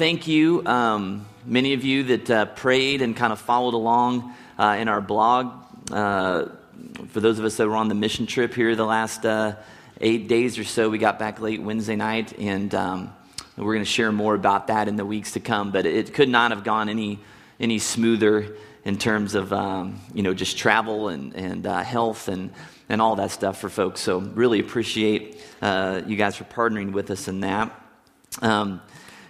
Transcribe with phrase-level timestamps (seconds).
[0.00, 4.78] thank you, um, many of you that uh, prayed and kind of followed along uh,
[4.80, 5.52] in our blog.
[5.90, 6.46] Uh,
[7.08, 9.54] for those of us that were on the mission trip here the last uh,
[10.00, 13.12] eight days or so, we got back late Wednesday night, and um,
[13.58, 15.70] we're going to share more about that in the weeks to come.
[15.70, 17.18] But it could not have gone any
[17.60, 18.56] any smoother
[18.86, 22.54] in terms of um, you know just travel and and uh, health and
[22.88, 24.00] and all that stuff for folks.
[24.00, 27.70] So really appreciate you guys for partnering with us in that.
[28.40, 28.80] Um,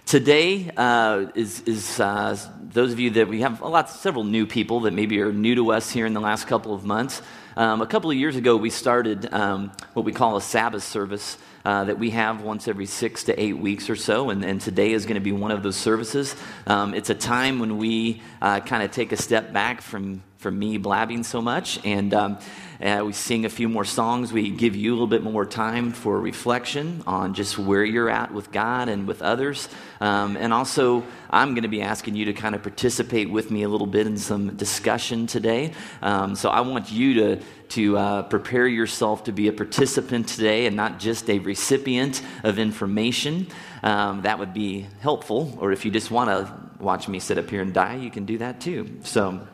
[0.05, 4.45] today uh, is, is uh, those of you that we have a lot, several new
[4.45, 7.21] people that maybe are new to us here in the last couple of months.
[7.57, 11.37] Um, a couple of years ago, we started um, what we call a Sabbath service.
[11.63, 14.93] Uh, that we have once every six to eight weeks or so, and, and today
[14.93, 16.35] is going to be one of those services.
[16.65, 20.57] Um, it's a time when we uh, kind of take a step back from, from
[20.57, 22.39] me blabbing so much, and um,
[22.81, 24.33] uh, we sing a few more songs.
[24.33, 28.33] We give you a little bit more time for reflection on just where you're at
[28.33, 29.69] with God and with others.
[29.99, 33.61] Um, and also, I'm going to be asking you to kind of participate with me
[33.61, 35.73] a little bit in some discussion today.
[36.01, 40.65] Um, so I want you to, to uh, prepare yourself to be a participant today
[40.65, 43.45] and not just a recipient of information.
[43.83, 45.55] Um, that would be helpful.
[45.61, 48.25] Or if you just want to watch me sit up here and die, you can
[48.25, 48.89] do that too.
[49.03, 49.47] So.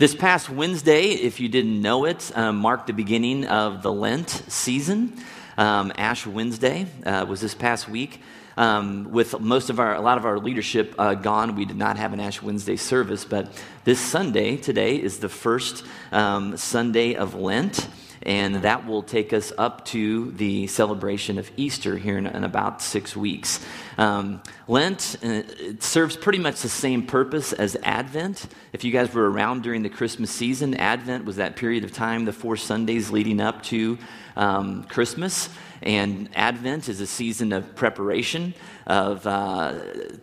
[0.00, 4.30] This past Wednesday, if you didn't know it, um, marked the beginning of the Lent
[4.48, 5.12] season.
[5.58, 8.22] Um, Ash Wednesday uh, was this past week.
[8.56, 11.98] Um, with most of our, a lot of our leadership uh, gone, we did not
[11.98, 13.52] have an Ash Wednesday service, but
[13.84, 17.86] this Sunday, today, is the first um, Sunday of Lent
[18.22, 22.82] and that will take us up to the celebration of Easter here in, in about
[22.82, 23.64] six weeks.
[23.96, 28.46] Um, Lent uh, it serves pretty much the same purpose as Advent.
[28.72, 32.24] If you guys were around during the Christmas season, Advent was that period of time,
[32.24, 33.98] the four Sundays leading up to
[34.36, 35.48] um, Christmas.
[35.82, 38.52] And Advent is a season of preparation,
[38.86, 39.78] of uh,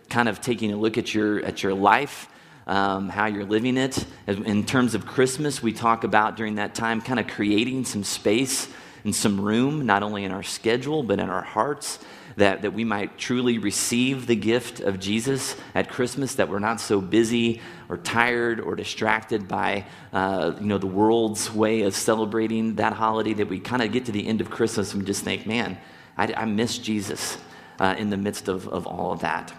[0.08, 2.28] kind of taking a look at your, at your life
[2.68, 4.04] um, how you're living it.
[4.26, 8.68] In terms of Christmas, we talk about during that time kind of creating some space
[9.04, 11.98] and some room, not only in our schedule, but in our hearts,
[12.36, 16.80] that, that we might truly receive the gift of Jesus at Christmas, that we're not
[16.80, 22.76] so busy or tired or distracted by uh, you know, the world's way of celebrating
[22.76, 25.46] that holiday, that we kind of get to the end of Christmas and just think,
[25.46, 25.78] man,
[26.16, 27.38] I, I miss Jesus
[27.80, 29.52] uh, in the midst of, of all of that.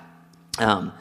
[0.60, 0.94] Um,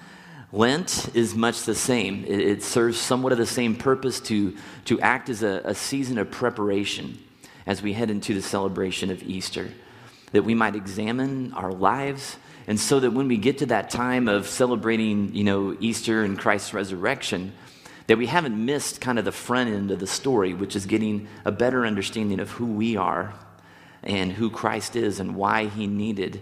[0.52, 2.24] Lent is much the same.
[2.24, 6.16] It, it, serves somewhat of the same purpose to, to act as a, a season
[6.16, 7.18] of preparation
[7.66, 9.68] as we head into the celebration of Easter,
[10.32, 12.38] that we might examine our lives.
[12.66, 16.38] And so that when we get to that time of celebrating, you know, Easter and
[16.38, 17.52] Christ's resurrection,
[18.06, 21.28] that we haven't missed kind of the front end of the story, which is getting
[21.44, 23.34] a better understanding of who we are
[24.02, 26.40] and who Christ is and why he needed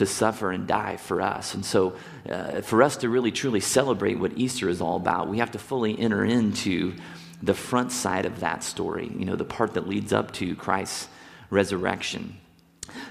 [0.00, 1.52] to suffer and die for us.
[1.52, 1.94] And so,
[2.28, 5.58] uh, for us to really truly celebrate what Easter is all about, we have to
[5.58, 6.94] fully enter into
[7.42, 11.08] the front side of that story, you know, the part that leads up to Christ's
[11.50, 12.38] resurrection.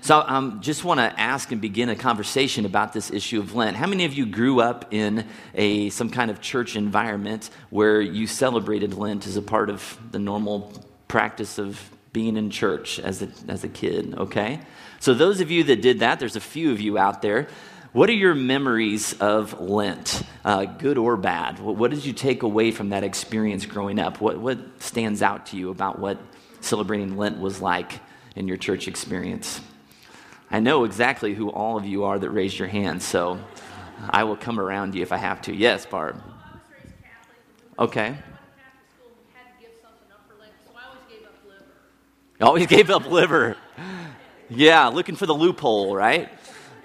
[0.01, 3.53] So, I um, just want to ask and begin a conversation about this issue of
[3.53, 3.77] Lent.
[3.77, 8.25] How many of you grew up in a some kind of church environment where you
[8.25, 10.73] celebrated Lent as a part of the normal
[11.07, 11.79] practice of
[12.13, 14.15] being in church as a, as a kid?
[14.17, 14.59] Okay,
[14.99, 17.47] so, those of you that did that, there's a few of you out there.
[17.91, 21.59] What are your memories of Lent, uh, good or bad?
[21.59, 24.21] What, what, did you take away from that experience growing up?
[24.21, 26.19] What, what stands out to you about what
[26.61, 27.99] celebrating Lent was like
[28.35, 29.59] in your church experience?
[30.51, 33.39] I know exactly who all of you are that raised your hand, so
[34.09, 35.55] I will come around you if I have to.
[35.55, 36.21] Yes, Barb.
[37.77, 38.17] Okay.
[42.41, 43.57] Always gave up liver.
[44.49, 46.29] Yeah, looking for the loophole, right?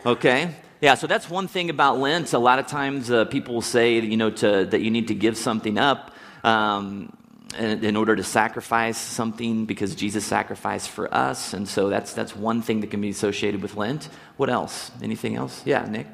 [0.05, 0.55] Okay.
[0.83, 2.35] Yeah, so that's one thing about Lent.
[2.35, 5.15] A lot of times uh, people will say, you know, to, that you need to
[5.15, 6.11] give something up
[6.43, 7.17] um,
[7.59, 11.55] in, in, order to sacrifice something because Jesus sacrificed for us.
[11.55, 14.11] And so that's, that's one thing that can be associated with Lent.
[14.37, 14.91] What else?
[15.03, 15.63] Anything else?
[15.65, 16.07] Yeah, Nick?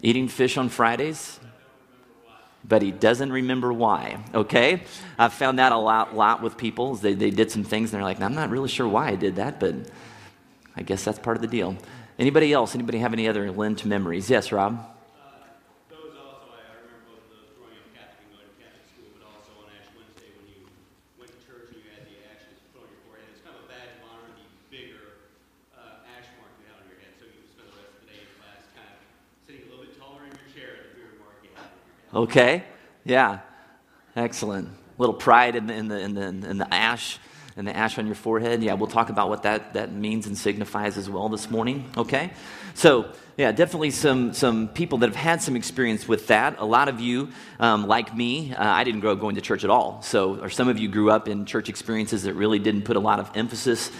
[0.00, 1.38] Eating fish on Fridays?
[2.64, 4.22] But he doesn't remember why.
[4.34, 4.82] Okay?
[5.18, 6.94] I've found that a lot, lot with people.
[6.94, 9.36] They, they did some things and they're like, I'm not really sure why I did
[9.36, 9.74] that, but
[10.76, 11.76] I guess that's part of the deal.
[12.18, 12.74] Anybody else?
[12.74, 14.28] Anybody have any other Lent memories?
[14.28, 14.89] Yes, Rob?
[32.14, 32.64] Okay?
[33.04, 33.40] Yeah.
[34.16, 34.68] Excellent.
[34.68, 37.18] A little pride in the, in the, in the, in the ash
[37.56, 38.62] and the ash on your forehead.
[38.62, 42.32] Yeah, we'll talk about what that, that means and signifies as well this morning, okay?
[42.74, 46.58] So, yeah, definitely some, some people that have had some experience with that.
[46.58, 49.64] A lot of you, um, like me, uh, I didn't grow up going to church
[49.64, 50.02] at all.
[50.02, 53.00] So, or some of you grew up in church experiences that really didn't put a
[53.00, 53.90] lot of emphasis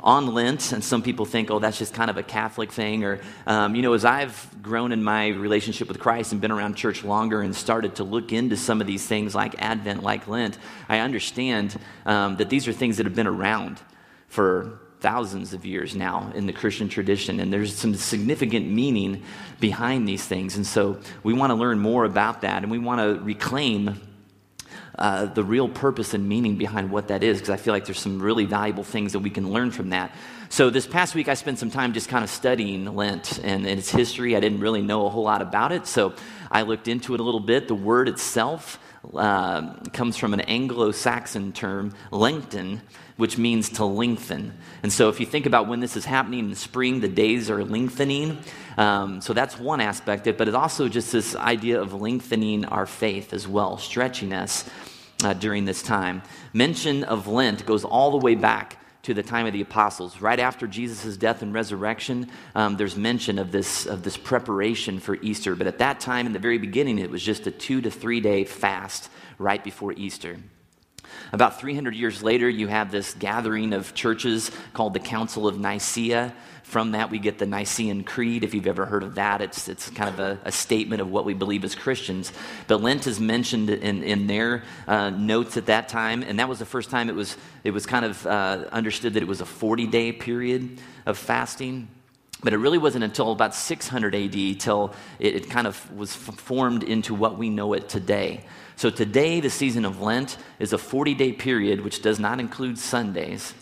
[0.00, 3.04] on Lent, and some people think, oh, that's just kind of a Catholic thing.
[3.04, 6.74] Or, um, you know, as I've grown in my relationship with Christ and been around
[6.74, 10.58] church longer and started to look into some of these things like Advent, like Lent,
[10.88, 13.80] I understand um, that these are things that have been around
[14.28, 19.22] for thousands of years now in the Christian tradition, and there's some significant meaning
[19.58, 20.56] behind these things.
[20.56, 24.00] And so we want to learn more about that, and we want to reclaim
[25.00, 27.98] uh, the real purpose and meaning behind what that is, because I feel like there's
[27.98, 30.14] some really valuable things that we can learn from that.
[30.50, 33.78] So, this past week, I spent some time just kind of studying Lent and, and
[33.78, 34.36] its history.
[34.36, 36.12] I didn't really know a whole lot about it, so
[36.50, 37.66] I looked into it a little bit.
[37.66, 38.78] The word itself
[39.14, 42.82] uh, comes from an Anglo Saxon term, lengthen,
[43.16, 44.52] which means to lengthen.
[44.82, 47.64] And so, if you think about when this is happening in spring, the days are
[47.64, 48.36] lengthening.
[48.76, 52.66] Um, so, that's one aspect of it, but it's also just this idea of lengthening
[52.66, 54.68] our faith as well, stretching us
[55.24, 56.22] uh, during this time.
[56.52, 60.20] Mention of Lent goes all the way back to the time of the apostles.
[60.20, 65.16] Right after Jesus' death and resurrection, um, there's mention of this, of this preparation for
[65.16, 65.54] Easter.
[65.54, 68.20] But at that time, in the very beginning, it was just a two to three
[68.20, 69.08] day fast
[69.38, 70.36] right before Easter.
[71.32, 76.34] About 300 years later, you have this gathering of churches called the Council of Nicaea.
[76.62, 78.44] From that, we get the Nicene Creed.
[78.44, 81.24] If you've ever heard of that, it's, it's kind of a, a statement of what
[81.24, 82.32] we believe as Christians.
[82.68, 86.60] But Lent is mentioned in, in their uh, notes at that time, and that was
[86.60, 89.46] the first time it was, it was kind of uh, understood that it was a
[89.46, 91.88] 40 day period of fasting.
[92.42, 96.82] But it really wasn't until about 600 AD till it, it kind of was formed
[96.82, 98.44] into what we know it today.
[98.76, 102.78] So today, the season of Lent is a 40 day period, which does not include
[102.78, 103.52] Sundays,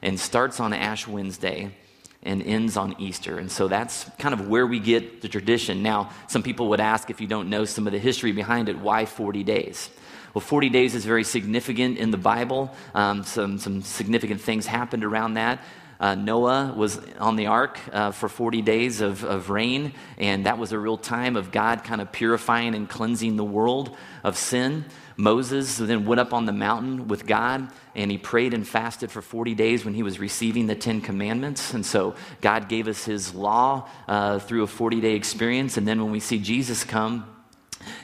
[0.00, 1.74] and starts on Ash Wednesday
[2.22, 3.38] and ends on Easter.
[3.38, 5.82] And so that's kind of where we get the tradition.
[5.82, 8.78] Now, some people would ask if you don't know some of the history behind it,
[8.78, 9.90] why 40 days?
[10.32, 12.74] Well, 40 days is very significant in the Bible.
[12.94, 15.62] Um, some, some significant things happened around that.
[16.02, 20.58] Uh, Noah was on the ark uh, for 40 days of, of rain, and that
[20.58, 24.84] was a real time of God kind of purifying and cleansing the world of sin.
[25.16, 29.22] Moses then went up on the mountain with God and he prayed and fasted for
[29.22, 31.72] 40 days when he was receiving the Ten Commandments.
[31.72, 35.76] And so God gave us his law uh, through a 40 day experience.
[35.76, 37.31] And then when we see Jesus come,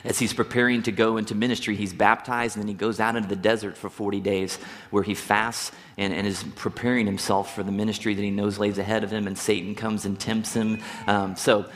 [0.03, 3.29] as he's preparing to go into ministry, he's baptized and then he goes out into
[3.29, 4.57] the desert for 40 days
[4.89, 8.77] where he fasts and, and is preparing himself for the ministry that he knows lays
[8.77, 10.79] ahead of him, and Satan comes and tempts him.
[11.07, 11.69] Um, so,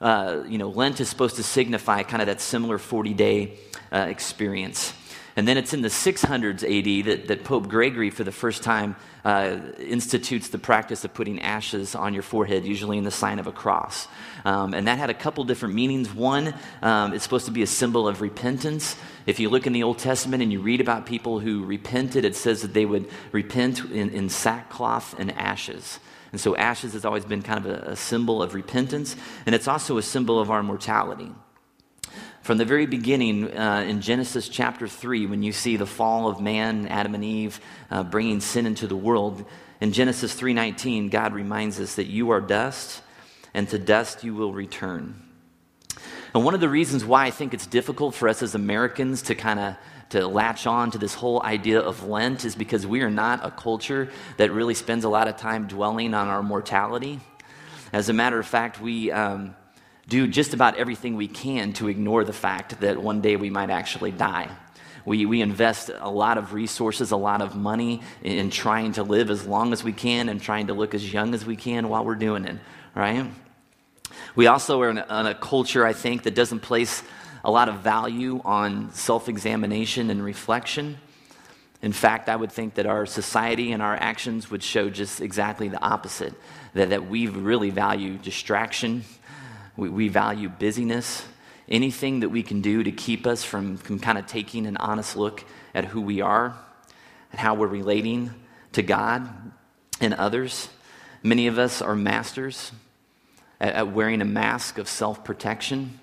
[0.00, 3.58] uh, you know, Lent is supposed to signify kind of that similar 40 day
[3.92, 4.92] uh, experience.
[5.34, 8.96] And then it's in the 600s AD that, that Pope Gregory, for the first time,
[9.24, 13.46] uh, institutes the practice of putting ashes on your forehead, usually in the sign of
[13.46, 14.08] a cross.
[14.44, 16.12] Um, and that had a couple different meanings.
[16.12, 18.96] One, um, it's supposed to be a symbol of repentance.
[19.24, 22.36] If you look in the Old Testament and you read about people who repented, it
[22.36, 25.98] says that they would repent in, in sackcloth and ashes.
[26.32, 29.68] And so, ashes has always been kind of a, a symbol of repentance, and it's
[29.68, 31.30] also a symbol of our mortality.
[32.42, 36.40] From the very beginning, uh, in Genesis chapter 3, when you see the fall of
[36.40, 39.44] man, Adam and Eve, uh, bringing sin into the world,
[39.80, 43.00] in Genesis 3.19, God reminds us that you are dust,
[43.54, 45.22] and to dust you will return.
[46.34, 49.36] And one of the reasons why I think it's difficult for us as Americans to
[49.36, 49.76] kind of
[50.08, 53.52] to latch on to this whole idea of Lent is because we are not a
[53.52, 57.20] culture that really spends a lot of time dwelling on our mortality.
[57.92, 59.54] As a matter of fact, we, um,
[60.08, 63.70] do just about everything we can to ignore the fact that one day we might
[63.70, 64.50] actually die.
[65.04, 69.30] We, we invest a lot of resources, a lot of money in trying to live
[69.30, 72.04] as long as we can and trying to look as young as we can while
[72.04, 72.56] we're doing it,
[72.94, 73.26] right?
[74.36, 77.02] We also are in a, in a culture, I think, that doesn't place
[77.44, 80.98] a lot of value on self examination and reflection.
[81.80, 85.68] In fact, I would think that our society and our actions would show just exactly
[85.68, 86.34] the opposite
[86.74, 89.04] that, that we really value distraction
[89.76, 91.24] we, we value busyness,
[91.68, 95.16] anything that we can do to keep us from, from kind of taking an honest
[95.16, 96.56] look at who we are
[97.30, 98.30] and how we're relating
[98.72, 99.28] to God
[100.00, 100.68] and others.
[101.22, 102.72] Many of us are masters
[103.60, 105.98] at, at wearing a mask of self protection.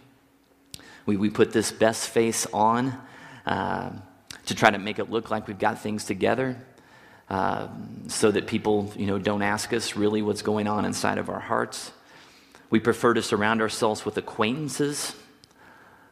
[1.05, 2.97] We, we put this best face on
[3.45, 3.91] uh,
[4.45, 6.57] to try to make it look like we've got things together.
[7.29, 7.67] Uh,
[8.07, 11.39] so that people, you know, don't ask us really what's going on inside of our
[11.39, 11.91] hearts.
[12.69, 15.15] We prefer to surround ourselves with acquaintances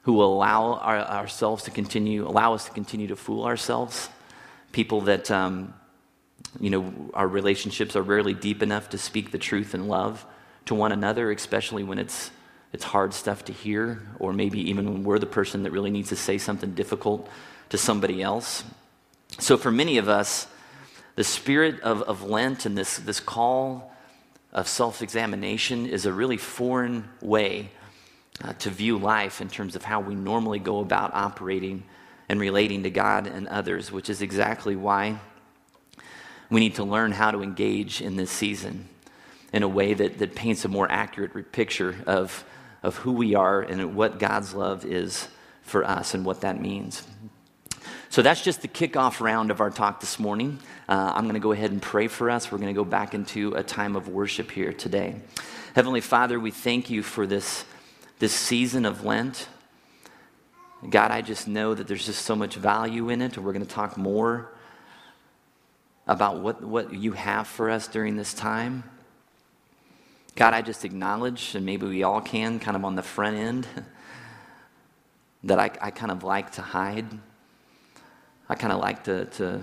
[0.04, 4.10] who will allow our, ourselves to continue, allow us to continue to fool ourselves.
[4.72, 5.74] People that um,
[6.60, 10.26] you know, our relationships are rarely deep enough to speak the truth in love
[10.66, 12.32] to one another, especially when it's,
[12.74, 16.10] it's hard stuff to hear, or maybe even when we're the person that really needs
[16.10, 17.30] to say something difficult
[17.70, 18.64] to somebody else.
[19.40, 20.48] So, for many of us,
[21.16, 23.94] the spirit of, of Lent and this, this call
[24.58, 27.70] of self examination is a really foreign way
[28.44, 31.84] uh, to view life in terms of how we normally go about operating
[32.28, 35.20] and relating to God and others, which is exactly why
[36.50, 38.90] we need to learn how to engage in this season
[39.54, 42.44] in a way that, that paints a more accurate picture of,
[42.82, 45.28] of who we are and what God's love is
[45.62, 47.04] for us and what that means.
[48.10, 50.60] So that's just the kickoff round of our talk this morning.
[50.88, 52.52] Uh, I'm going to go ahead and pray for us.
[52.52, 55.16] We're going to go back into a time of worship here today.
[55.76, 57.66] Heavenly Father, we thank you for this,
[58.20, 59.50] this season of Lent.
[60.90, 63.66] God, I just know that there's just so much value in it, and we're going
[63.66, 64.54] to talk more
[66.08, 68.84] about what, what you have for us during this time.
[70.36, 73.68] God, I just acknowledge, and maybe we all can, kind of on the front end,
[75.44, 77.08] that I, I kind of like to hide.
[78.50, 79.62] I kind of like to, to,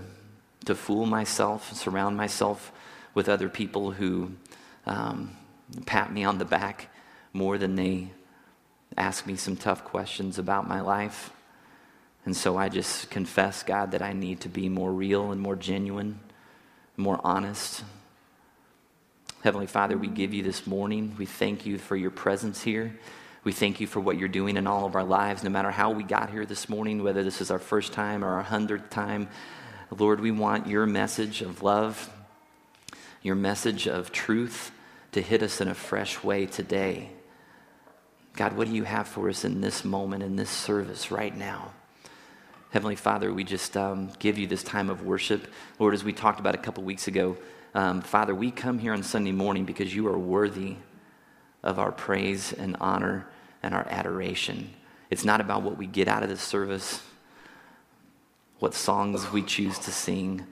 [0.66, 2.72] to fool myself, surround myself
[3.14, 4.32] with other people who
[4.86, 5.36] um,
[5.86, 6.88] pat me on the back
[7.32, 8.08] more than they
[8.96, 11.30] ask me some tough questions about my life.
[12.26, 15.56] And so I just confess, God, that I need to be more real and more
[15.56, 16.20] genuine
[16.96, 17.82] more honest.
[19.42, 21.14] Heavenly Father, we give you this morning.
[21.18, 22.96] We thank you for your presence here.
[23.44, 25.90] We thank you for what you're doing in all of our lives, no matter how
[25.90, 29.28] we got here this morning, whether this is our first time or our hundredth time.
[29.90, 32.10] Lord, we want your message of love,
[33.20, 34.72] your message of truth
[35.12, 37.10] to hit us in a fresh way today.
[38.32, 41.72] God, what do you have for us in this moment, in this service right now?
[42.70, 45.48] Heavenly Father, we just um, give you this time of worship.
[45.78, 47.36] Lord, as we talked about a couple weeks ago,
[47.74, 50.76] um, Father, we come here on Sunday morning because you are worthy
[51.62, 53.26] of our praise and honor
[53.64, 54.70] and our adoration.
[55.10, 57.00] It's not about what we get out of this service,
[58.58, 60.46] what songs we choose to sing.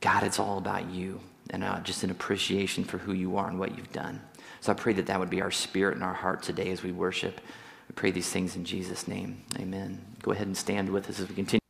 [0.00, 3.58] God, it's all about you and uh, just an appreciation for who you are and
[3.58, 4.20] what you've done.
[4.60, 6.90] So I pray that that would be our spirit and our heart today as we
[6.90, 7.40] worship.
[7.88, 9.44] We pray these things in Jesus' name.
[9.58, 10.04] Amen.
[10.22, 11.60] Go ahead and stand with us as we continue.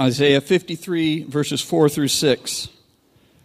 [0.00, 2.68] Isaiah 53, verses 4 through 6.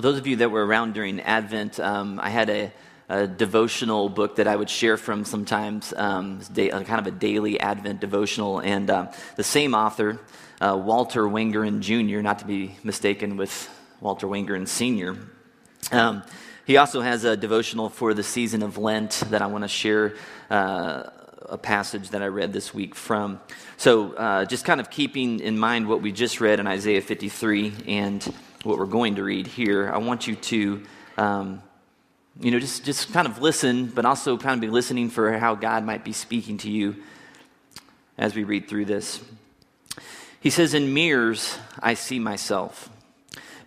[0.00, 2.72] Well, those of you that were around during Advent, um, I had a
[3.10, 7.10] a devotional book that I would share from sometimes, um, day, uh, kind of a
[7.10, 8.60] daily Advent devotional.
[8.60, 10.18] And uh, the same author,
[10.58, 13.68] uh, Walter Wangerin Jr., not to be mistaken with
[14.00, 15.18] Walter Wangerin Sr.,
[15.92, 16.22] um,
[16.64, 20.14] he also has a devotional for the season of Lent that I want to share
[20.48, 21.10] uh,
[21.46, 23.38] a passage that I read this week from.
[23.76, 27.72] So, uh, just kind of keeping in mind what we just read in Isaiah 53
[27.86, 28.26] and
[28.62, 30.82] what we're going to read here, I want you to.
[31.16, 31.62] Um,
[32.38, 35.54] you know, just, just kind of listen, but also kind of be listening for how
[35.54, 36.96] God might be speaking to you
[38.16, 39.20] as we read through this.
[40.40, 42.88] He says, In mirrors, I see myself,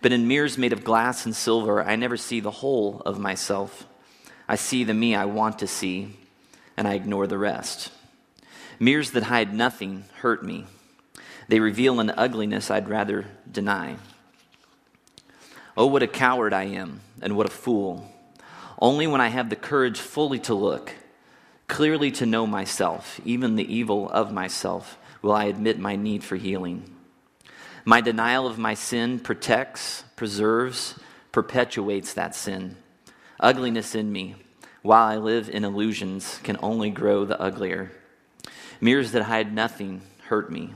[0.00, 3.86] but in mirrors made of glass and silver, I never see the whole of myself.
[4.48, 6.16] I see the me I want to see,
[6.76, 7.90] and I ignore the rest.
[8.78, 10.66] Mirrors that hide nothing hurt me.
[11.48, 13.96] They reveal an ugliness I'd rather deny.
[15.76, 18.08] Oh, what a coward I am, and what a fool.
[18.80, 20.92] Only when I have the courage fully to look,
[21.66, 26.36] clearly to know myself, even the evil of myself, will I admit my need for
[26.36, 26.94] healing.
[27.84, 30.98] My denial of my sin protects, preserves,
[31.32, 32.76] perpetuates that sin.
[33.40, 34.36] Ugliness in me,
[34.82, 37.90] while I live in illusions, can only grow the uglier.
[38.80, 40.72] Mirrors that hide nothing hurt me.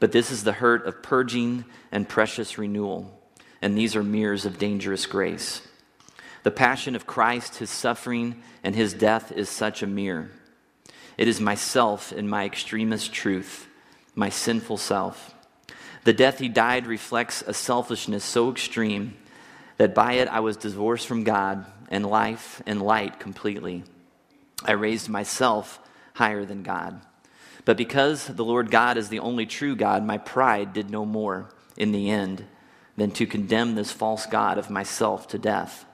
[0.00, 3.20] But this is the hurt of purging and precious renewal,
[3.64, 5.62] and these are mirrors of dangerous grace.
[6.42, 10.30] The passion of Christ, his suffering, and his death is such a mirror.
[11.16, 13.66] It is myself in my extremest truth,
[14.14, 15.34] my sinful self.
[16.04, 19.16] The death he died reflects a selfishness so extreme
[19.78, 23.82] that by it I was divorced from God and life and light completely.
[24.62, 25.80] I raised myself
[26.12, 27.00] higher than God.
[27.64, 31.48] But because the Lord God is the only true God, my pride did no more
[31.78, 32.44] in the end
[32.96, 35.84] than to condemn this false God of myself to death.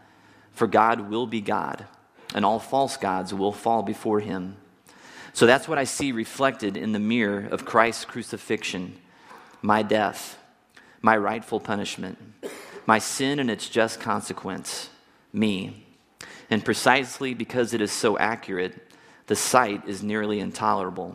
[0.52, 1.86] For God will be God,
[2.34, 4.56] and all false gods will fall before him.
[5.32, 8.98] So that's what I see reflected in the mirror of Christ's crucifixion
[9.62, 10.38] my death,
[11.02, 12.18] my rightful punishment,
[12.86, 14.88] my sin and its just consequence,
[15.32, 15.86] me.
[16.48, 18.74] And precisely because it is so accurate,
[19.26, 21.14] the sight is nearly intolerable.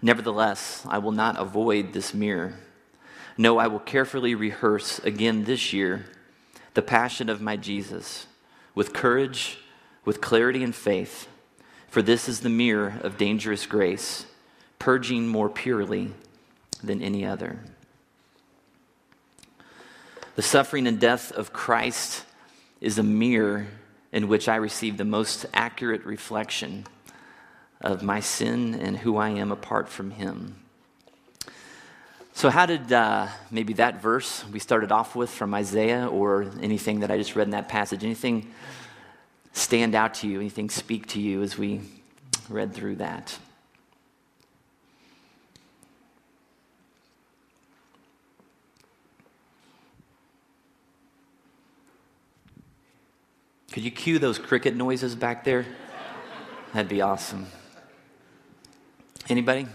[0.00, 2.54] Nevertheless, I will not avoid this mirror.
[3.36, 6.06] No, I will carefully rehearse again this year
[6.74, 8.26] the passion of my Jesus
[8.74, 9.58] with courage,
[10.04, 11.28] with clarity and faith.
[11.88, 14.26] For this is the mirror of dangerous grace,
[14.78, 16.12] purging more purely
[16.82, 17.58] than any other.
[20.34, 22.24] The suffering and death of Christ
[22.80, 23.66] is a mirror
[24.12, 26.86] in which I receive the most accurate reflection
[27.80, 30.61] of my sin and who I am apart from Him.
[32.34, 37.00] So, how did uh, maybe that verse we started off with from Isaiah or anything
[37.00, 38.50] that I just read in that passage, anything
[39.52, 41.82] stand out to you, anything speak to you as we
[42.48, 43.38] read through that?
[53.72, 55.64] Could you cue those cricket noises back there?
[56.74, 57.46] That'd be awesome.
[59.28, 59.66] Anybody?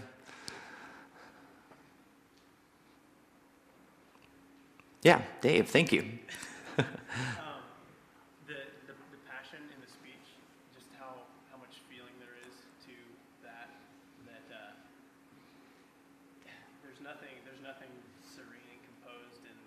[5.02, 6.02] Yeah, Dave, thank you.
[6.78, 6.86] um,
[8.50, 10.26] the, the, the, passion in the speech,
[10.74, 11.22] just how,
[11.54, 12.54] how much feeling there is
[12.86, 12.94] to
[13.46, 13.70] that,
[14.26, 14.74] that uh,
[16.82, 17.90] there's nothing there's nothing
[18.26, 19.58] serene and composed and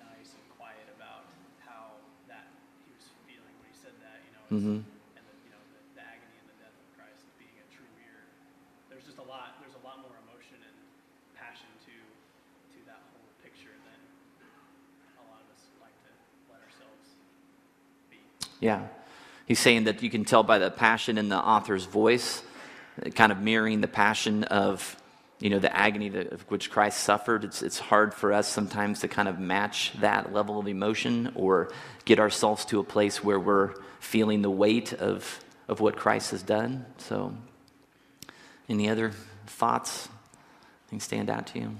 [0.00, 1.28] nice and quiet about
[1.60, 2.48] how that
[2.88, 4.44] he was feeling when he said that, you know.
[4.48, 4.78] Mm-hmm.
[5.20, 7.88] And the, you know the, the agony and the death of Christ being a true
[8.00, 8.24] mirror.
[8.88, 9.60] There's just a lot.
[9.60, 10.76] There's a lot more emotion and
[11.36, 11.94] passion to
[12.76, 14.00] to that whole picture than
[15.20, 16.12] a lot of us like to
[16.52, 17.06] let ourselves
[18.12, 18.20] be.
[18.66, 18.88] Yeah.
[19.46, 22.42] He's saying that you can tell by the passion in the author's voice,
[23.14, 25.00] kind of mirroring the passion of,
[25.38, 27.44] you know, the agony that, of which Christ suffered.
[27.44, 31.70] It's, it's hard for us sometimes to kind of match that level of emotion or
[32.04, 36.42] get ourselves to a place where we're feeling the weight of, of what Christ has
[36.42, 36.86] done.
[36.98, 37.32] So,
[38.68, 39.12] any other
[39.46, 40.08] thoughts?
[40.88, 41.76] Things stand out to you?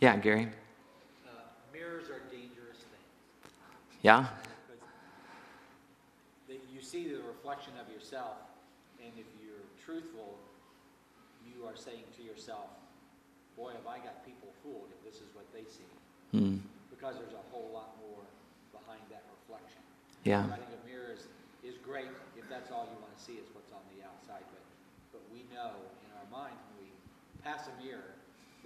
[0.00, 0.46] Yeah, Gary.
[1.26, 1.30] Uh,
[1.72, 3.54] mirrors are dangerous things.
[4.02, 4.26] Yeah?
[6.48, 8.36] You see the reflection of yourself,
[9.02, 10.38] and if you're truthful,
[11.42, 12.68] you are saying to yourself,
[13.56, 15.88] Boy, have I got people fooled if this is what they see.
[16.36, 16.60] Hmm.
[16.92, 18.20] Because there's a whole lot more
[18.68, 19.80] behind that reflection.
[20.28, 20.44] Yeah.
[20.44, 21.24] I think a mirror is,
[21.64, 24.60] is great if that's all you want to see is what's on the outside, but,
[25.16, 25.72] but we know
[26.04, 26.92] in our mind when we
[27.40, 28.12] pass a mirror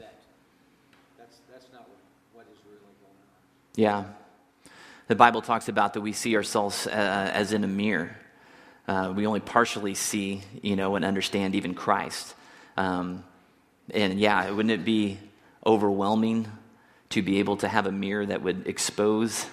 [0.02, 0.18] that
[1.14, 2.02] that's, that's not what,
[2.34, 3.38] what is really going on.
[3.78, 4.10] Yeah.
[5.10, 8.16] The Bible talks about that we see ourselves uh, as in a mirror.
[8.86, 12.32] Uh, we only partially see, you know, and understand even Christ.
[12.76, 13.24] Um,
[13.92, 15.18] and yeah, wouldn't it be
[15.66, 16.46] overwhelming
[17.08, 19.46] to be able to have a mirror that would expose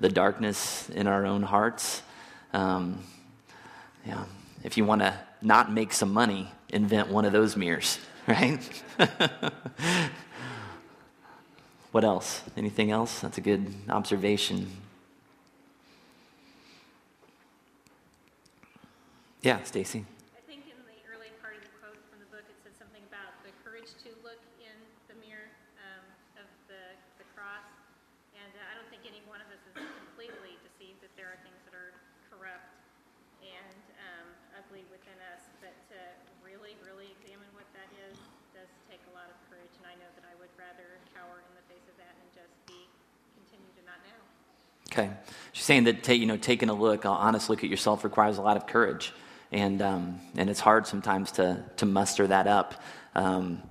[0.00, 2.02] the darkness in our own hearts?
[2.52, 2.98] Um,
[4.04, 4.24] yeah.
[4.64, 8.58] If you want to not make some money, invent one of those mirrors, right?
[11.94, 12.42] What else?
[12.58, 13.22] Anything else?
[13.22, 14.66] That's a good observation.
[19.46, 20.02] Yeah, Stacy.
[20.34, 23.06] I think in the early part of the quote from the book, it said something
[23.06, 24.74] about the courage to look in
[25.06, 25.46] the mirror
[25.78, 26.02] um,
[26.42, 27.62] of the, the cross.
[28.34, 31.38] And uh, I don't think any one of us is completely deceived that there are
[31.46, 31.94] things that are
[32.26, 32.74] corrupt
[33.38, 34.26] and um,
[34.58, 35.46] ugly within us.
[35.62, 35.98] But to
[36.42, 38.18] really, really examine what that is
[38.54, 39.74] does take a lot of courage.
[39.82, 42.54] And I know that I would rather cower in the face of that and just
[42.70, 42.86] be
[43.34, 43.73] continue to not know.
[44.90, 45.10] Okay.
[45.52, 48.42] She's saying that you know, taking a look, an honest look at yourself requires a
[48.42, 49.12] lot of courage.
[49.50, 52.74] And, um, and it's hard sometimes to, to muster that up
[53.14, 53.62] um,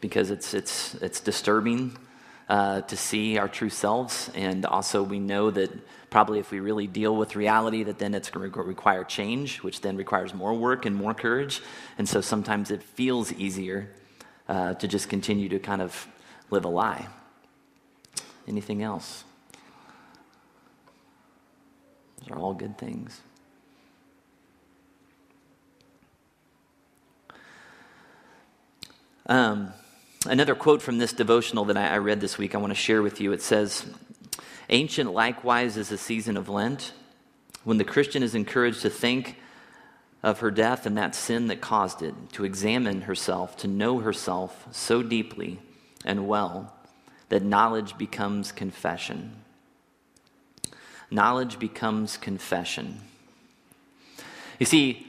[0.00, 1.96] because it's, it's, it's disturbing
[2.48, 4.30] uh, to see our true selves.
[4.34, 5.70] And also, we know that
[6.10, 9.80] probably if we really deal with reality, that then it's going to require change, which
[9.80, 11.62] then requires more work and more courage.
[11.96, 13.90] And so sometimes it feels easier
[14.48, 16.08] uh, to just continue to kind of
[16.50, 17.06] live a lie.
[18.48, 19.24] Anything else?
[22.20, 23.20] Those are all good things.
[29.26, 29.72] Um,
[30.26, 33.02] another quote from this devotional that I, I read this week I want to share
[33.02, 33.32] with you.
[33.32, 33.86] It says,
[34.68, 36.92] Ancient likewise is a season of Lent
[37.64, 39.36] when the Christian is encouraged to think
[40.22, 44.66] of her death and that sin that caused it, to examine herself, to know herself
[44.70, 45.60] so deeply
[46.04, 46.74] and well
[47.30, 49.36] that knowledge becomes confession.
[51.10, 53.00] Knowledge becomes confession.
[54.58, 55.06] You see,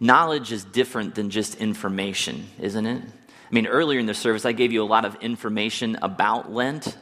[0.00, 3.02] knowledge is different than just information, isn't it?
[3.02, 6.96] I mean, earlier in the service, I gave you a lot of information about Lent,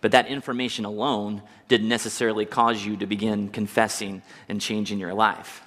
[0.00, 5.62] but that information alone didn't necessarily cause you to begin confessing and changing your life.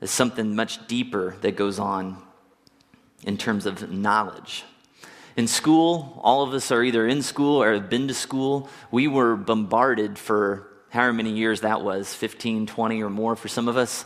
[0.00, 2.22] There's something much deeper that goes on
[3.24, 4.64] in terms of knowledge.
[5.38, 8.68] In school, all of us are either in school or have been to school.
[8.90, 13.68] We were bombarded for however many years that was 15, 20, or more for some
[13.68, 14.04] of us.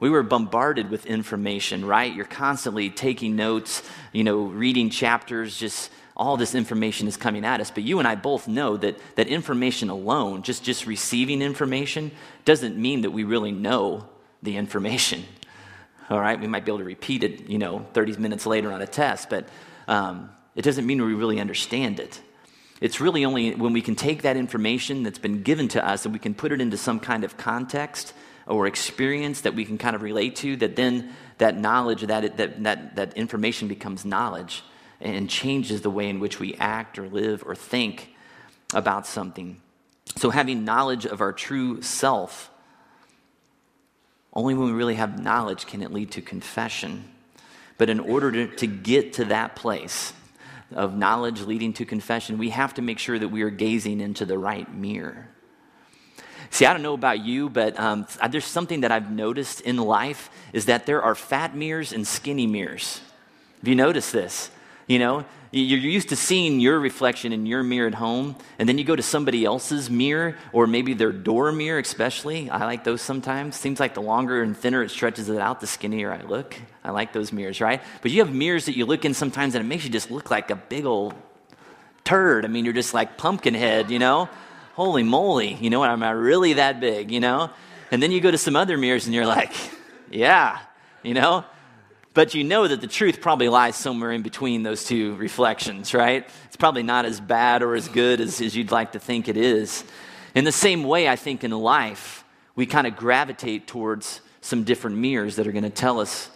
[0.00, 2.12] We were bombarded with information, right?
[2.12, 7.60] You're constantly taking notes, you know, reading chapters, just all this information is coming at
[7.60, 7.70] us.
[7.70, 12.10] But you and I both know that, that information alone, just, just receiving information,
[12.44, 14.08] doesn't mean that we really know
[14.42, 15.22] the information.
[16.10, 18.82] All right, we might be able to repeat it, you know, 30 minutes later on
[18.82, 19.48] a test, but
[19.86, 22.20] um, it doesn't mean we really understand it.
[22.80, 26.12] It's really only when we can take that information that's been given to us and
[26.12, 28.12] we can put it into some kind of context
[28.46, 32.62] or experience that we can kind of relate to that then that knowledge, that, that,
[32.64, 34.64] that, that information becomes knowledge
[35.00, 38.14] and changes the way in which we act or live or think
[38.74, 39.60] about something.
[40.16, 42.50] So, having knowledge of our true self
[44.34, 47.04] only when we really have knowledge can it lead to confession.
[47.78, 50.12] But in order to, to get to that place
[50.74, 54.24] of knowledge leading to confession, we have to make sure that we are gazing into
[54.24, 55.28] the right mirror.
[56.50, 60.28] See, I don't know about you, but um, there's something that I've noticed in life
[60.52, 63.00] is that there are fat mirrors and skinny mirrors.
[63.60, 64.50] Have you noticed this?
[64.86, 68.78] You know, you're used to seeing your reflection in your mirror at home, and then
[68.78, 72.48] you go to somebody else's mirror, or maybe their door mirror, especially.
[72.48, 73.56] I like those sometimes.
[73.56, 76.56] Seems like the longer and thinner it stretches it out, the skinnier I look.
[76.82, 77.82] I like those mirrors, right?
[78.00, 80.30] But you have mirrors that you look in sometimes, and it makes you just look
[80.30, 81.14] like a big old
[82.02, 82.46] turd.
[82.46, 84.30] I mean, you're just like pumpkin head, you know?
[84.72, 85.84] Holy moly, you know?
[85.84, 87.50] Am I really that big, you know?
[87.90, 89.52] And then you go to some other mirrors, and you're like,
[90.10, 90.60] yeah,
[91.02, 91.44] you know?
[92.14, 96.28] But you know that the truth probably lies somewhere in between those two reflections, right?
[96.44, 99.38] It's probably not as bad or as good as, as you'd like to think it
[99.38, 99.82] is.
[100.34, 104.96] In the same way, I think in life, we kind of gravitate towards some different
[104.96, 106.28] mirrors that are going to tell us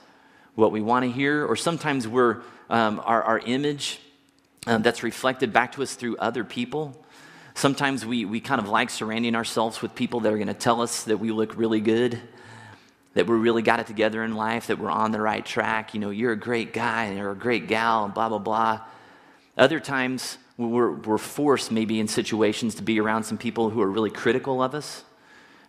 [0.55, 2.39] what we want to hear, or sometimes we're,
[2.71, 4.01] um, our, our image
[4.67, 7.05] um, that's reflected back to us through other people.
[7.55, 10.81] Sometimes we, we kind of like surrounding ourselves with people that are going to tell
[10.81, 12.19] us that we look really good
[13.17, 15.95] that we really got it together in life, that we're on the right track.
[15.95, 18.83] You know, you're a great guy and you're a great gal, and blah, blah, blah.
[19.57, 23.91] Other times, we're, we're forced maybe in situations to be around some people who are
[23.91, 25.03] really critical of us.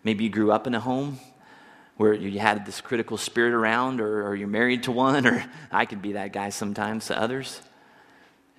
[0.03, 1.19] Maybe you grew up in a home
[1.95, 5.85] where you had this critical spirit around, or, or you're married to one, or I
[5.85, 7.61] could be that guy sometimes to others.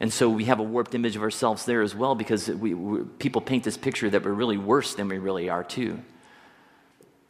[0.01, 3.05] And so we have a warped image of ourselves there as well because we, we,
[3.18, 6.01] people paint this picture that we're really worse than we really are, too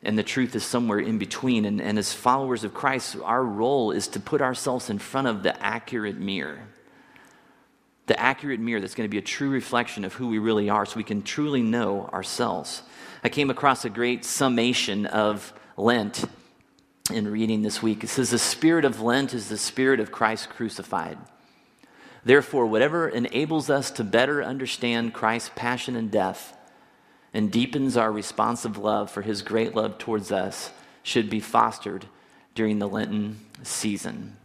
[0.02, 1.64] and the truth is somewhere in between.
[1.64, 5.42] And, and as followers of Christ, our role is to put ourselves in front of
[5.42, 6.60] the accurate mirror.
[8.06, 10.86] The accurate mirror that's going to be a true reflection of who we really are
[10.86, 12.82] so we can truly know ourselves.
[13.22, 16.24] I came across a great summation of Lent
[17.12, 18.04] in reading this week.
[18.04, 21.18] It says, The spirit of Lent is the spirit of Christ crucified.
[22.24, 26.56] Therefore, whatever enables us to better understand Christ's passion and death
[27.34, 30.70] and deepens our responsive love for his great love towards us
[31.02, 32.06] should be fostered
[32.54, 34.36] during the Lenten season.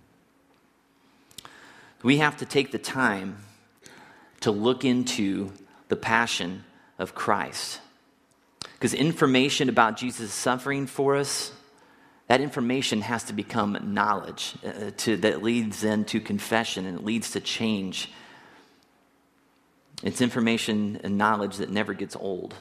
[2.04, 3.38] We have to take the time
[4.42, 5.54] to look into
[5.88, 6.66] the passion
[7.00, 7.80] of Christ.
[8.74, 11.54] Because information about Jesus' suffering for us,
[12.28, 17.06] that information has to become knowledge uh, to, that leads then to confession and it
[17.06, 18.12] leads to change.
[20.04, 22.56] It's information and knowledge that never gets old.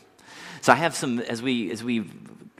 [0.62, 2.08] So I have some, as we, as we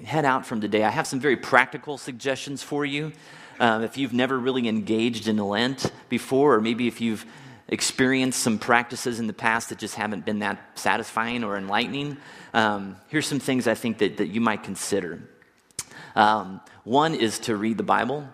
[0.02, 3.12] head out from today, I have some very practical suggestions for you.
[3.60, 7.24] Um, if you've never really engaged in Lent before, or maybe if you've
[7.68, 12.16] experienced some practices in the past that just haven't been that satisfying or enlightening,
[12.54, 15.22] um, here's some things I think that, that you might consider.
[16.16, 18.26] Um, one is to read the Bible.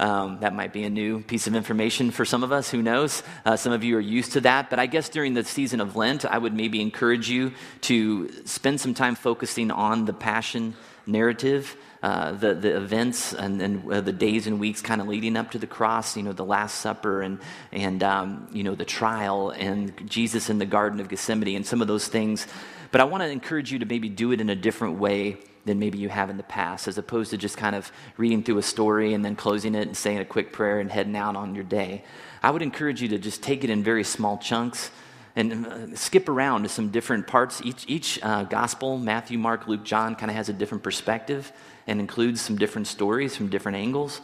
[0.00, 3.22] Um, that might be a new piece of information for some of us, who knows?
[3.44, 4.70] Uh, some of you are used to that.
[4.70, 8.80] But I guess during the season of Lent, I would maybe encourage you to spend
[8.80, 10.74] some time focusing on the passion
[11.06, 15.36] narrative uh, the, the events and, and uh, the days and weeks kind of leading
[15.36, 17.38] up to the cross, you know, the Last Supper and,
[17.72, 21.82] and um, you know, the trial and Jesus in the Garden of Gethsemane and some
[21.82, 22.46] of those things.
[22.90, 25.78] But I want to encourage you to maybe do it in a different way than
[25.78, 28.62] maybe you have in the past, as opposed to just kind of reading through a
[28.62, 31.64] story and then closing it and saying a quick prayer and heading out on your
[31.64, 32.02] day.
[32.42, 34.90] I would encourage you to just take it in very small chunks
[35.36, 37.60] and uh, skip around to some different parts.
[37.62, 41.52] Each, each uh, gospel, Matthew, Mark, Luke, John, kind of has a different perspective
[41.86, 44.20] and includes some different stories from different angles.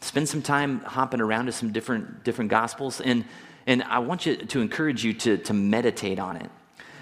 [0.00, 3.00] Spend some time hopping around to some different, different gospels.
[3.00, 3.24] And,
[3.66, 6.50] and I want you to encourage you to, to meditate on it.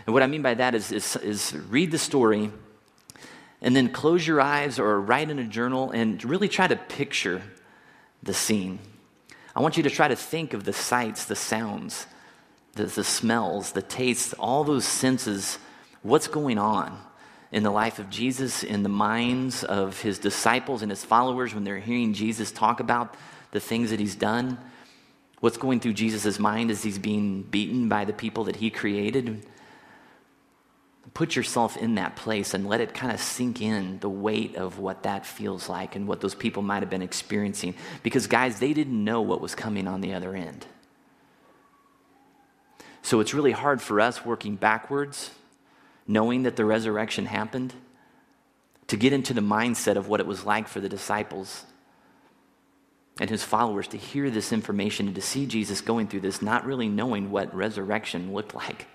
[0.07, 2.51] And what I mean by that is, is, is read the story
[3.63, 7.43] and then close your eyes or write in a journal and really try to picture
[8.23, 8.79] the scene.
[9.57, 12.07] I want you to try to think of the sights, the sounds,
[12.75, 15.59] the, the smells, the tastes, all those senses.
[16.03, 16.99] What's going on
[17.53, 21.65] in the life of Jesus, in the minds of his disciples and his followers when
[21.65, 23.15] they're hearing Jesus talk about
[23.53, 24.59] the things that he's done?
[25.41, 29.47] What's going through Jesus' mind as he's being beaten by the people that he created?
[31.13, 34.79] Put yourself in that place and let it kind of sink in the weight of
[34.79, 37.75] what that feels like and what those people might have been experiencing.
[38.03, 40.67] Because, guys, they didn't know what was coming on the other end.
[43.03, 45.31] So it's really hard for us working backwards,
[46.07, 47.75] knowing that the resurrection happened,
[48.87, 51.65] to get into the mindset of what it was like for the disciples
[53.21, 56.67] and his followers to hear this information and to see Jesus going through this, not
[56.67, 58.87] really knowing what resurrection looked like.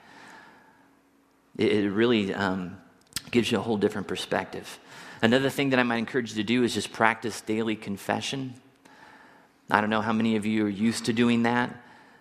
[1.60, 2.78] It, it really um,
[3.30, 4.80] gives you a whole different perspective.
[5.22, 8.54] Another thing that I might encourage you to do is just practice daily confession.
[9.70, 11.76] I don't know how many of you are used to doing that.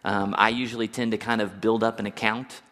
[0.04, 2.60] Um, I usually tend to kind of build up an account.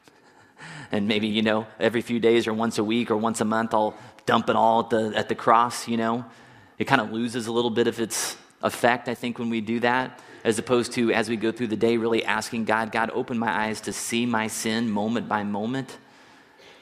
[0.92, 3.74] And maybe, you know, every few days or once a week or once a month,
[3.74, 6.24] I'll dump it all at the, at the cross, you know.
[6.78, 9.80] It kind of loses a little bit of its effect, I think, when we do
[9.80, 13.36] that, as opposed to as we go through the day, really asking God, God, open
[13.36, 15.98] my eyes to see my sin moment by moment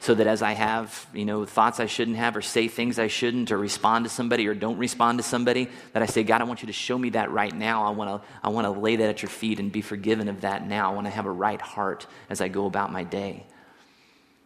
[0.05, 3.07] so that as I have, you know, thoughts I shouldn't have or say things I
[3.07, 6.43] shouldn't or respond to somebody or don't respond to somebody, that I say, God, I
[6.43, 7.85] want you to show me that right now.
[7.85, 10.41] I want to I want to lay that at your feet and be forgiven of
[10.41, 10.91] that now.
[10.91, 13.47] I want to have a right heart as I go about my day.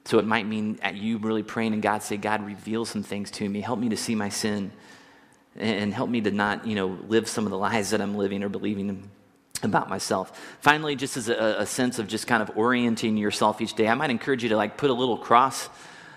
[0.05, 3.29] So it might mean at you really praying and God say, God, reveal some things
[3.31, 3.59] to me.
[3.59, 4.71] Help me to see my sin
[5.57, 8.43] and help me to not, you know, live some of the lies that I'm living
[8.43, 9.09] or believing
[9.63, 10.37] about myself.
[10.61, 13.93] Finally, just as a, a, sense of just kind of orienting yourself each day, I
[13.93, 15.69] might encourage you to like put a little cross,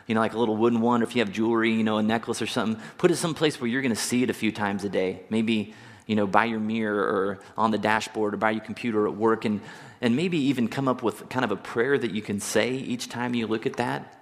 [0.06, 2.02] you know, like a little wooden one, or if you have jewelry, you know, a
[2.02, 4.84] necklace or something, put it someplace where you're going to see it a few times
[4.84, 5.20] a day.
[5.30, 5.74] Maybe,
[6.06, 9.44] you know, by your mirror or on the dashboard or by your computer at work,
[9.44, 9.60] and,
[10.00, 13.08] and maybe even come up with kind of a prayer that you can say each
[13.08, 14.21] time you look at that.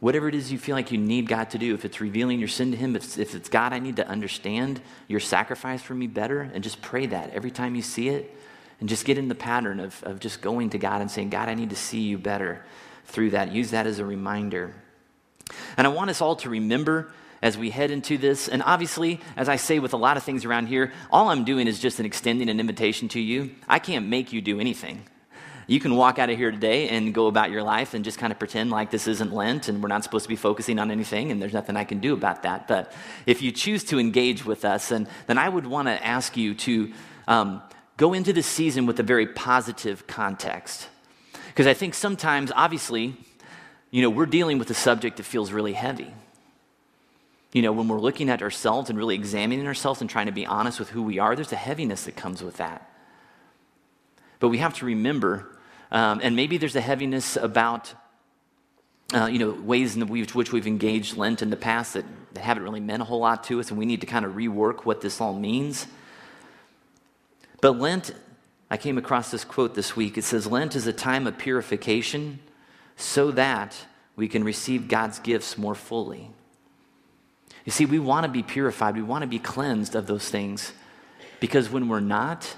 [0.00, 2.48] Whatever it is you feel like you need God to do, if it's revealing your
[2.48, 5.94] sin to Him, if it's, if it's God, I need to understand your sacrifice for
[5.94, 8.36] me better, and just pray that every time you see it,
[8.80, 11.48] and just get in the pattern of, of just going to God and saying, God,
[11.48, 12.64] I need to see you better
[13.06, 13.52] through that.
[13.52, 14.74] Use that as a reminder.
[15.76, 18.48] And I want us all to remember as we head into this.
[18.48, 21.68] And obviously, as I say with a lot of things around here, all I'm doing
[21.68, 23.54] is just an extending an invitation to you.
[23.68, 25.04] I can't make you do anything.
[25.66, 28.32] You can walk out of here today and go about your life and just kind
[28.32, 31.30] of pretend like this isn't Lent and we're not supposed to be focusing on anything
[31.30, 32.68] and there's nothing I can do about that.
[32.68, 32.92] But
[33.26, 36.54] if you choose to engage with us, and, then I would want to ask you
[36.54, 36.92] to
[37.26, 37.62] um,
[37.96, 40.88] go into this season with a very positive context.
[41.48, 43.16] Because I think sometimes, obviously,
[43.90, 46.12] you know, we're dealing with a subject that feels really heavy.
[47.52, 50.44] You know, when we're looking at ourselves and really examining ourselves and trying to be
[50.44, 52.90] honest with who we are, there's a heaviness that comes with that.
[54.40, 55.54] But we have to remember
[55.94, 57.94] um, and maybe there's a heaviness about,
[59.14, 62.64] uh, you know, ways in which we've engaged Lent in the past that, that haven't
[62.64, 65.00] really meant a whole lot to us, and we need to kind of rework what
[65.00, 65.86] this all means.
[67.60, 68.12] But Lent,
[68.68, 70.18] I came across this quote this week.
[70.18, 72.40] It says, Lent is a time of purification
[72.96, 76.28] so that we can receive God's gifts more fully.
[77.64, 80.72] You see, we want to be purified, we want to be cleansed of those things
[81.38, 82.56] because when we're not,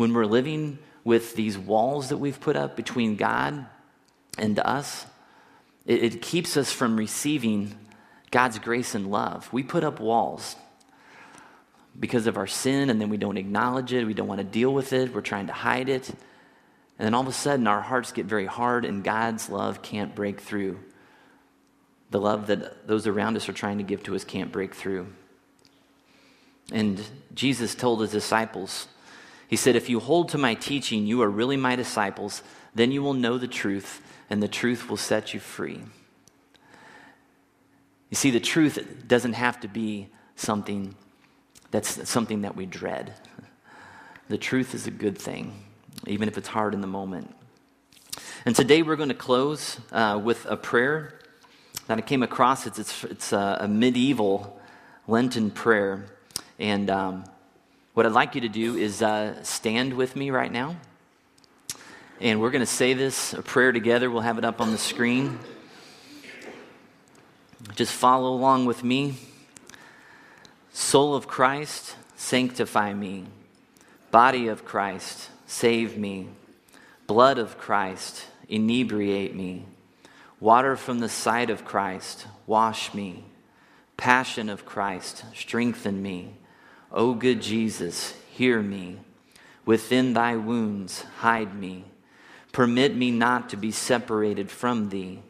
[0.00, 3.66] when we're living with these walls that we've put up between God
[4.38, 5.04] and us,
[5.84, 7.78] it, it keeps us from receiving
[8.30, 9.52] God's grace and love.
[9.52, 10.56] We put up walls
[11.98, 14.06] because of our sin, and then we don't acknowledge it.
[14.06, 15.14] We don't want to deal with it.
[15.14, 16.08] We're trying to hide it.
[16.08, 20.14] And then all of a sudden, our hearts get very hard, and God's love can't
[20.14, 20.80] break through.
[22.10, 25.08] The love that those around us are trying to give to us can't break through.
[26.72, 28.86] And Jesus told his disciples,
[29.50, 32.44] he said, If you hold to my teaching, you are really my disciples.
[32.72, 35.80] Then you will know the truth, and the truth will set you free.
[38.10, 40.94] You see, the truth doesn't have to be something
[41.72, 43.12] that's something that we dread.
[44.28, 45.52] The truth is a good thing,
[46.06, 47.34] even if it's hard in the moment.
[48.46, 51.18] And today we're going to close uh, with a prayer
[51.88, 52.68] that I came across.
[52.68, 54.60] It's, it's, it's a, a medieval
[55.08, 56.06] Lenten prayer.
[56.60, 57.24] And um,
[57.94, 60.76] what I'd like you to do is uh, stand with me right now.
[62.20, 64.10] And we're going to say this a prayer together.
[64.10, 65.38] We'll have it up on the screen.
[67.74, 69.16] Just follow along with me.
[70.72, 73.24] Soul of Christ, sanctify me.
[74.10, 76.28] Body of Christ, save me.
[77.06, 79.64] Blood of Christ, inebriate me.
[80.38, 83.24] Water from the side of Christ, wash me.
[83.96, 86.34] Passion of Christ, strengthen me.
[86.92, 88.98] O good Jesus, hear me.
[89.64, 91.84] Within thy wounds, hide me.
[92.52, 95.20] Permit me not to be separated from thee.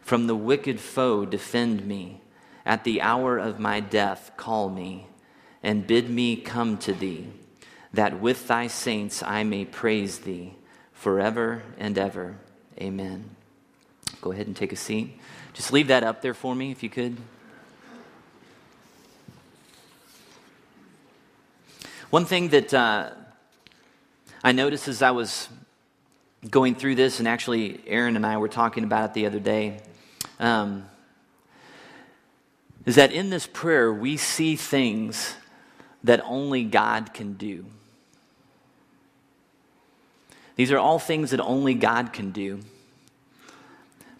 [0.00, 2.20] From the wicked foe, defend me.
[2.64, 5.06] At the hour of my death, call me,
[5.62, 7.28] and bid me come to thee,
[7.92, 10.54] that with thy saints I may praise thee
[10.92, 12.38] forever and ever.
[12.78, 13.34] Amen.
[14.20, 15.18] Go ahead and take a seat.
[15.52, 17.16] Just leave that up there for me if you could.
[22.12, 23.08] One thing that uh,
[24.44, 25.48] I noticed as I was
[26.50, 29.80] going through this, and actually, Aaron and I were talking about it the other day,
[30.38, 30.84] um,
[32.84, 35.36] is that in this prayer we see things
[36.04, 37.64] that only God can do.
[40.56, 42.60] These are all things that only God can do.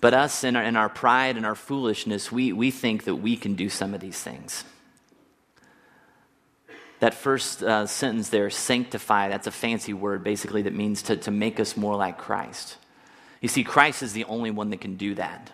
[0.01, 3.37] But us, in our, in our pride and our foolishness, we, we think that we
[3.37, 4.65] can do some of these things.
[7.03, 11.33] That first uh, sentence there, sanctify, that's a fancy word basically that means to, to
[11.33, 12.77] make us more like Christ.
[13.41, 15.51] You see, Christ is the only one that can do that.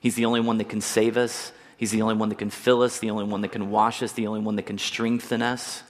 [0.00, 1.52] He's the only one that can save us.
[1.76, 4.12] He's the only one that can fill us, the only one that can wash us,
[4.12, 5.82] the only one that can strengthen us,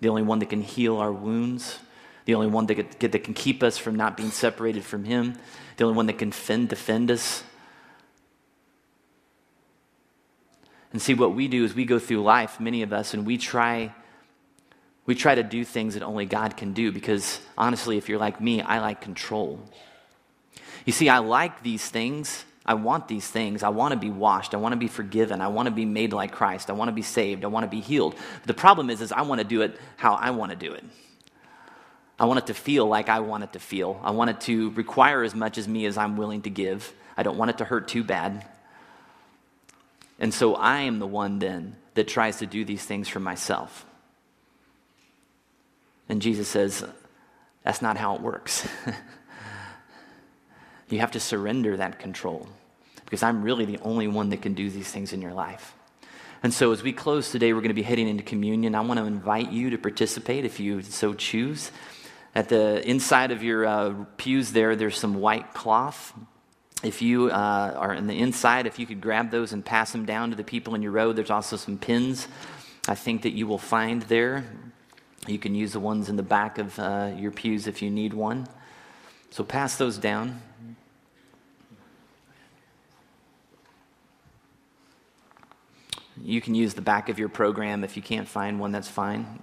[0.00, 1.78] the only one that can heal our wounds,
[2.24, 5.38] the only one that, that can keep us from not being separated from Him,
[5.76, 7.44] the only one that can fend, defend us.
[10.92, 13.38] And see, what we do is we go through life, many of us, and we
[13.38, 13.94] try.
[15.08, 18.40] We try to do things that only God can do because, honestly, if you're like
[18.40, 19.58] me, I like control.
[20.84, 23.62] You see, I like these things I want these things.
[23.62, 24.52] I want to be washed.
[24.52, 25.40] I want to be forgiven.
[25.40, 26.68] I want to be made like Christ.
[26.68, 27.42] I want to be saved.
[27.42, 28.14] I want to be healed.
[28.14, 30.74] But the problem is, is I want to do it how I want to do
[30.74, 30.84] it.
[32.20, 33.98] I want it to feel like I want it to feel.
[34.04, 36.92] I want it to require as much as me as I'm willing to give.
[37.16, 38.46] I don't want it to hurt too bad.
[40.18, 43.86] And so I am the one then that tries to do these things for myself.
[46.08, 46.84] And Jesus says,
[47.62, 48.66] that's not how it works.
[50.88, 52.48] you have to surrender that control
[53.04, 55.74] because I'm really the only one that can do these things in your life.
[56.42, 58.76] And so, as we close today, we're going to be heading into communion.
[58.76, 61.72] I want to invite you to participate if you so choose.
[62.34, 66.12] At the inside of your uh, pews, there, there's some white cloth.
[66.84, 70.06] If you uh, are in the inside, if you could grab those and pass them
[70.06, 72.28] down to the people in your row, there's also some pins
[72.86, 74.44] I think that you will find there.
[75.26, 78.14] You can use the ones in the back of uh, your pews if you need
[78.14, 78.46] one.
[79.30, 80.40] So pass those down.
[86.22, 87.84] You can use the back of your program.
[87.84, 89.42] If you can't find one, that's fine.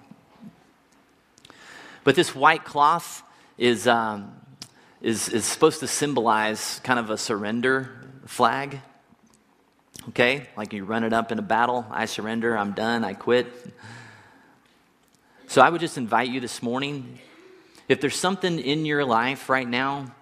[2.03, 3.23] But this white cloth
[3.57, 4.35] is, um,
[5.01, 7.89] is, is supposed to symbolize kind of a surrender
[8.25, 8.79] flag.
[10.09, 10.47] Okay?
[10.57, 11.85] Like you run it up in a battle.
[11.89, 12.57] I surrender.
[12.57, 13.03] I'm done.
[13.03, 13.47] I quit.
[15.55, 17.17] So I would just invite you this morning
[17.87, 20.13] if there's something in your life right now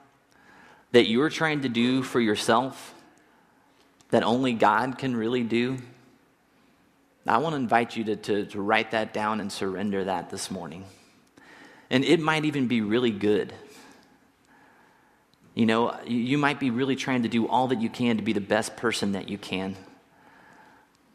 [0.91, 2.93] that you're trying to do for yourself
[4.11, 5.79] that only God can really do,
[7.25, 10.51] I want to invite you to, to, to write that down and surrender that this
[10.51, 10.85] morning.
[11.89, 13.53] And it might even be really good.
[15.55, 18.33] You know, you might be really trying to do all that you can to be
[18.33, 19.77] the best person that you can.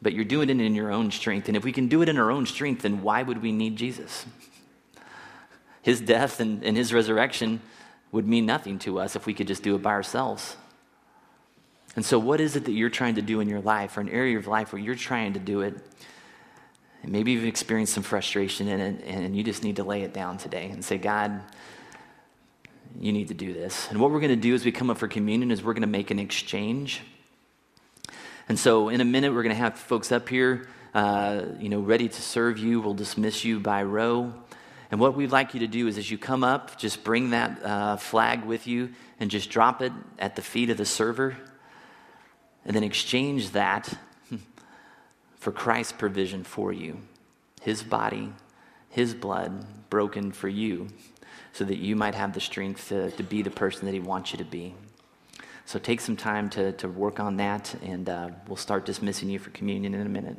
[0.01, 1.49] But you're doing it in your own strength.
[1.49, 3.77] And if we can do it in our own strength, then why would we need
[3.77, 4.27] Jesus?
[5.83, 7.61] His death and, and his resurrection
[8.13, 10.57] would mean nothing to us if we could just do it by ourselves.
[11.97, 14.09] And so, what is it that you're trying to do in your life or an
[14.09, 15.75] area of life where you're trying to do it?
[17.03, 20.13] And maybe you've experienced some frustration in it, and you just need to lay it
[20.13, 21.41] down today and say, God,
[23.01, 23.89] you need to do this.
[23.91, 25.83] And what we're going to do as we come up for communion is we're going
[25.83, 27.03] to make an exchange.
[28.49, 31.81] And so, in a minute, we're going to have folks up here, uh, you know,
[31.81, 32.81] ready to serve you.
[32.81, 34.33] We'll dismiss you by row.
[34.91, 37.63] And what we'd like you to do is, as you come up, just bring that
[37.63, 41.37] uh, flag with you and just drop it at the feet of the server
[42.65, 43.93] and then exchange that
[45.37, 47.01] for Christ's provision for you,
[47.61, 48.33] his body,
[48.89, 50.89] his blood broken for you,
[51.53, 54.33] so that you might have the strength to, to be the person that he wants
[54.33, 54.75] you to be.
[55.69, 59.39] So take some time to, to work on that, and uh, we'll start dismissing you
[59.39, 60.39] for communion in a minute.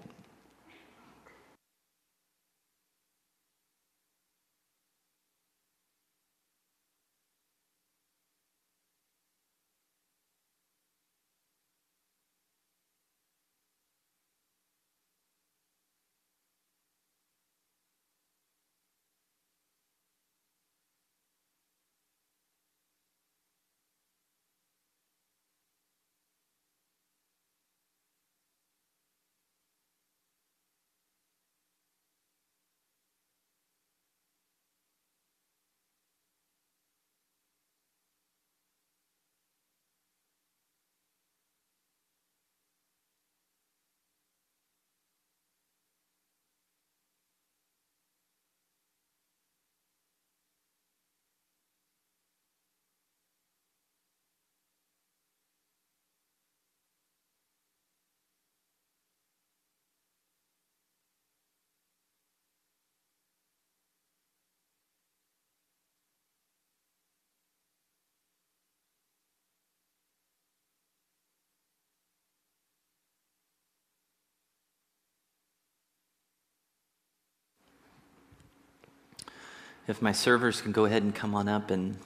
[79.90, 81.98] If my servers can go ahead and come on up and,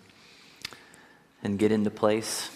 [1.44, 2.50] and get into place.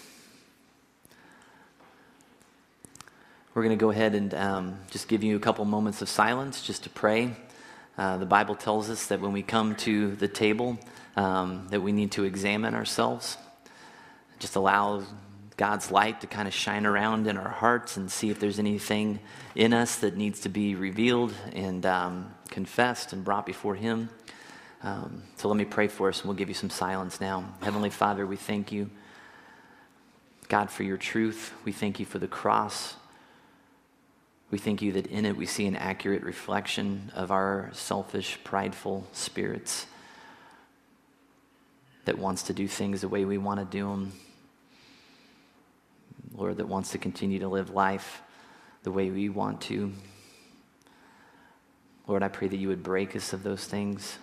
[3.52, 6.66] We're going to go ahead and um, just give you a couple moments of silence
[6.66, 7.36] just to pray.
[7.98, 10.78] Uh, the Bible tells us that when we come to the table,
[11.14, 13.36] um, that we need to examine ourselves.
[14.38, 15.02] Just allow
[15.58, 19.20] God's light to kind of shine around in our hearts and see if there's anything
[19.54, 24.08] in us that needs to be revealed and um, confessed and brought before Him.
[24.82, 27.44] Um, so let me pray for us and we'll give you some silence now.
[27.62, 28.90] Heavenly Father, we thank you,
[30.48, 31.52] God, for your truth.
[31.64, 32.94] We thank you for the cross.
[34.50, 39.06] We thank you that in it we see an accurate reflection of our selfish, prideful
[39.12, 39.86] spirits
[42.04, 44.12] that wants to do things the way we want to do them.
[46.34, 48.22] Lord, that wants to continue to live life
[48.84, 49.92] the way we want to.
[52.06, 54.18] Lord, I pray that you would break us of those things.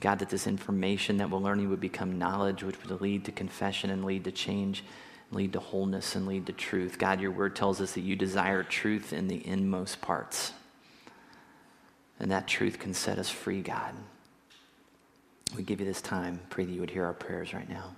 [0.00, 3.90] God, that this information that we're learning would become knowledge, which would lead to confession
[3.90, 4.84] and lead to change,
[5.30, 6.98] lead to wholeness and lead to truth.
[6.98, 10.52] God, your word tells us that you desire truth in the inmost parts.
[12.18, 13.94] And that truth can set us free, God.
[15.56, 16.40] We give you this time.
[16.50, 17.94] Pray that you would hear our prayers right now.